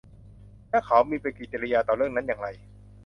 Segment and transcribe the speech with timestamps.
[0.69, 2.47] แล้วเขามีปฏิกิริยาต่อเรื่องนั้นอย่างไร